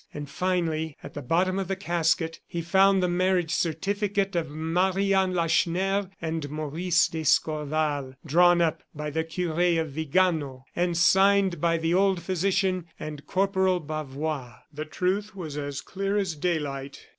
And 0.15 0.27
finally, 0.27 0.97
at 1.03 1.13
the 1.13 1.21
bottom 1.21 1.59
of 1.59 1.67
the 1.67 1.75
casket, 1.75 2.39
he 2.47 2.63
found 2.63 3.03
the 3.03 3.07
marriage 3.07 3.51
certificate 3.53 4.35
of 4.35 4.49
Marie 4.49 5.13
Anne 5.13 5.35
Lacheneur 5.35 6.09
and 6.19 6.49
Maurice 6.49 7.07
d'Escorval, 7.07 8.15
drawn 8.25 8.61
up 8.61 8.81
by 8.95 9.11
the 9.11 9.23
Cure 9.23 9.79
of 9.79 9.91
Vigano 9.91 10.63
and 10.75 10.97
signed 10.97 11.61
by 11.61 11.77
the 11.77 11.93
old 11.93 12.19
physician 12.23 12.87
and 12.99 13.27
Corporal 13.27 13.79
Bavois. 13.79 14.55
The 14.73 14.85
truth 14.85 15.35
was 15.35 15.55
as 15.55 15.81
clear 15.81 16.17
as 16.17 16.35
daylight. 16.35 16.99